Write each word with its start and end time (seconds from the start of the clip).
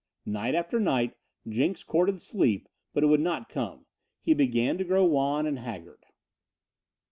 Night 0.25 0.55
after 0.55 0.79
night 0.79 1.13
Jenks 1.47 1.83
courted 1.83 2.19
sleep, 2.19 2.67
but 2.91 3.03
it 3.03 3.05
would 3.05 3.19
not 3.21 3.49
come. 3.49 3.85
He 4.23 4.33
began 4.33 4.79
to 4.79 4.83
grow 4.83 5.05
wan 5.05 5.45
and 5.45 5.59
haggard. 5.59 6.07